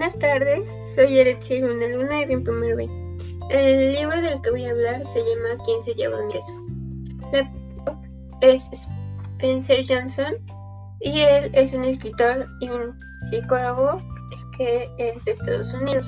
[0.00, 2.88] Buenas tardes, soy Eretzi, una alumna de bien primero B.
[3.50, 6.54] El libro del que voy a hablar se llama ¿Quién se llevó un beso?
[7.30, 8.00] La
[8.40, 10.38] es Spencer Johnson
[11.00, 13.98] y él es un escritor y un psicólogo
[14.56, 16.06] que es de Estados Unidos.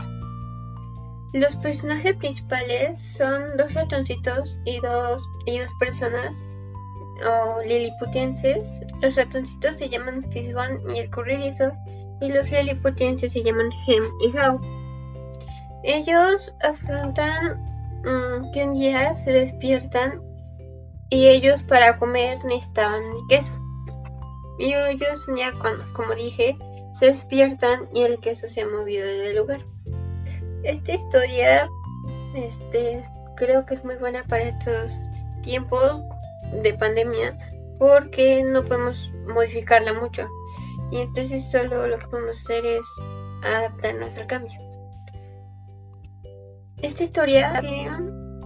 [1.35, 6.43] Los personajes principales son dos ratoncitos y dos, y dos personas
[7.27, 8.81] o liliputienses.
[9.03, 11.73] Los ratoncitos se llaman Fisgón y el corridizo
[12.23, 14.61] y los liliputienses se llaman Hem y How.
[15.83, 17.61] Ellos afrontan
[18.05, 20.23] mm, que un día se despiertan
[21.11, 23.53] y ellos para comer necesitaban queso.
[24.59, 26.57] Y ellos ya cuando, como dije,
[26.95, 29.67] se despiertan y el queso se ha movido del lugar.
[30.63, 31.69] Esta historia
[32.37, 33.05] este,
[33.37, 34.97] creo que es muy buena para estos
[35.43, 36.03] tiempos
[36.63, 37.37] de pandemia
[37.81, 40.29] porque no podemos modificarla mucho
[40.93, 42.87] y entonces solo lo que podemos hacer es
[43.43, 44.59] adaptarnos al cambio.
[46.83, 47.61] Esta historia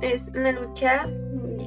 [0.01, 1.07] es una lucha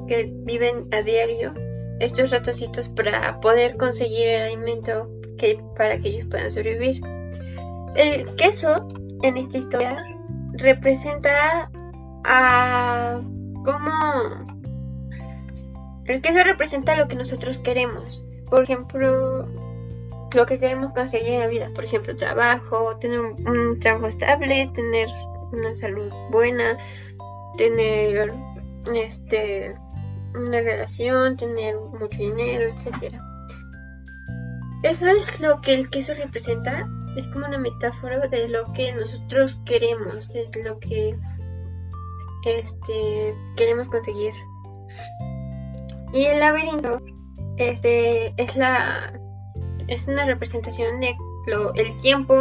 [0.07, 1.53] que viven a diario
[1.99, 7.01] estos ratoncitos para poder conseguir el alimento que, para que ellos puedan sobrevivir.
[7.95, 8.87] El queso
[9.23, 9.97] en esta historia
[10.53, 11.69] representa
[12.23, 13.19] a
[13.65, 14.47] cómo
[16.05, 18.25] el queso representa lo que nosotros queremos.
[18.49, 19.47] Por ejemplo,
[20.33, 21.69] lo que queremos conseguir en la vida.
[21.73, 25.07] Por ejemplo, trabajo, tener un, trabajo estable, tener
[25.51, 26.77] una salud buena,
[27.57, 28.31] tener
[28.93, 29.75] este
[30.35, 33.19] una relación, tener mucho dinero, etcétera.
[34.83, 36.87] Eso es lo que el queso representa.
[37.17, 41.17] Es como una metáfora de lo que nosotros queremos, de lo que
[42.45, 44.33] este queremos conseguir.
[46.13, 47.01] Y el laberinto
[47.57, 49.18] este, es, la,
[49.89, 51.15] es una representación de
[51.47, 52.35] lo, el tiempo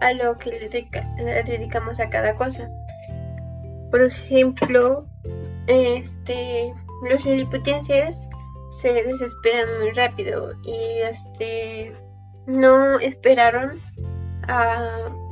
[0.00, 2.68] a lo que le, dedicamos a cada cosa.
[3.90, 5.06] Por ejemplo,
[5.66, 6.72] este,
[7.08, 8.28] los liliputienses
[8.70, 11.92] se desesperan muy rápido y este,
[12.46, 13.80] no esperaron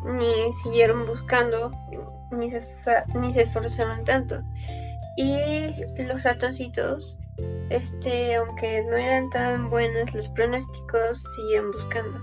[0.05, 1.71] ni siguieron buscando
[2.33, 2.61] ni se,
[3.15, 4.43] ni se esforzaron tanto.
[5.17, 7.19] Y los ratoncitos
[7.71, 12.19] este, aunque no eran tan buenos los pronósticos, siguen buscando.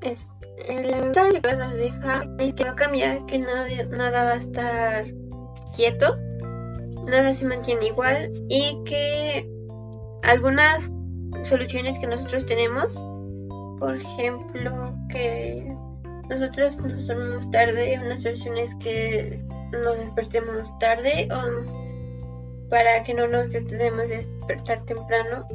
[0.00, 0.32] Este,
[0.90, 5.06] la nos deja que no cambia, que nada, va a estar
[5.74, 6.16] quieto,
[7.06, 9.48] nada se mantiene igual y que
[10.22, 10.90] algunas
[11.44, 12.94] soluciones que nosotros tenemos,
[13.78, 15.66] por ejemplo, que
[16.28, 19.38] nosotros nos dormimos tarde, unas soluciones que
[19.84, 21.91] nos despertemos tarde o
[22.72, 25.46] para que no nos de despertar temprano.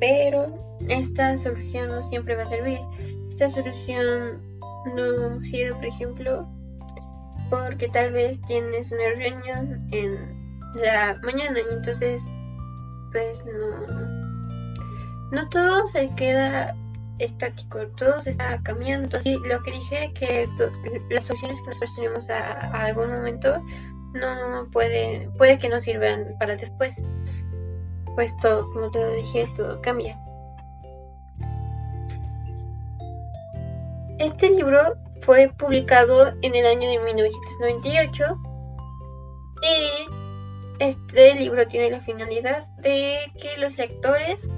[0.00, 2.78] Pero esta solución no siempre va a servir.
[3.28, 4.40] Esta solución
[4.96, 6.48] no sirve, por ejemplo,
[7.50, 12.22] porque tal vez tienes una reunión en la mañana y entonces
[13.12, 14.24] pues no
[15.32, 16.74] no todo se queda
[17.18, 19.18] estático, todo se está cambiando.
[19.18, 20.48] Así lo que dije que
[21.10, 23.62] las soluciones que nosotros tenemos a algún momento
[24.14, 27.02] no puede, puede que no sirvan para después.
[28.14, 30.18] Pues todo, como te dije, todo cambia.
[34.18, 38.24] Este libro fue publicado en el año de 1998
[39.62, 40.14] y
[40.78, 44.48] este libro tiene la finalidad de que los lectores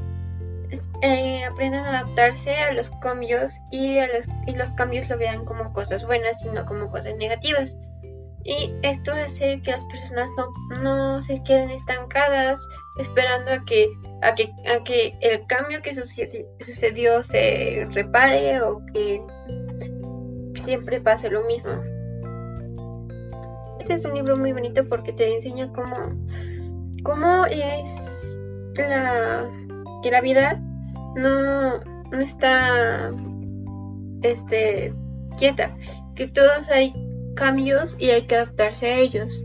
[1.00, 5.44] eh, aprendan a adaptarse a los cambios y, a los, y los cambios lo vean
[5.44, 7.78] como cosas buenas y no como cosas negativas
[8.46, 10.30] y esto hace que las personas
[10.80, 12.64] no, se queden estancadas
[12.96, 13.88] esperando a que,
[14.22, 19.20] a que, a que el cambio que sucedió se repare o que
[20.54, 21.72] siempre pase lo mismo.
[23.80, 26.16] Este es un libro muy bonito porque te enseña cómo,
[27.02, 28.36] cómo es
[28.76, 29.50] la,
[30.04, 30.62] que la vida
[31.16, 33.10] no, no está
[34.22, 34.94] este,
[35.36, 35.76] quieta,
[36.14, 37.05] que todos hay
[37.36, 39.44] cambios y hay que adaptarse a ellos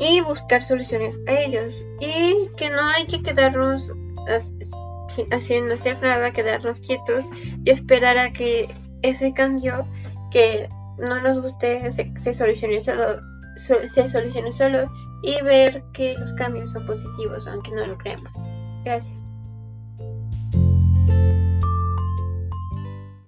[0.00, 3.92] y buscar soluciones a ellos y que no hay que quedarnos
[5.08, 7.26] sin hacer nada, quedarnos quietos
[7.64, 8.68] y esperar a que
[9.02, 9.86] ese cambio
[10.30, 10.68] que
[10.98, 12.54] no nos guste se, solo,
[13.88, 14.90] se solucione solo
[15.22, 18.32] y ver que los cambios son positivos aunque no lo creamos.
[18.84, 19.24] Gracias.